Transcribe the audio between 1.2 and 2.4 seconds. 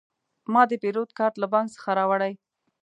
له بانک څخه راوړی.